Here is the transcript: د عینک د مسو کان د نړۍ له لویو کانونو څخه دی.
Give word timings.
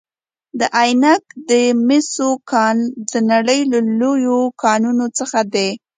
د 0.59 0.61
عینک 0.79 1.23
د 1.49 1.51
مسو 1.87 2.29
کان 2.49 2.77
د 3.11 3.13
نړۍ 3.31 3.59
له 3.71 3.79
لویو 3.99 4.39
کانونو 4.61 5.05
څخه 5.17 5.39
دی. 5.53 5.69